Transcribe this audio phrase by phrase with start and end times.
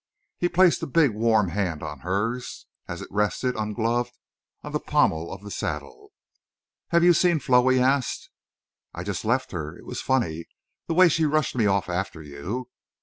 [0.39, 4.17] He placed a big warm hand on hers, as it rested, ungloved,
[4.63, 6.11] on the pommel of the saddle.
[6.87, 8.31] "Have you seen Flo?" he asked.
[8.95, 9.77] "I just left her.
[9.77, 12.71] It was funny—the way she rushed me off after you.